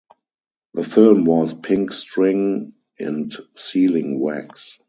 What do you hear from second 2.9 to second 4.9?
and Sealing Wax'.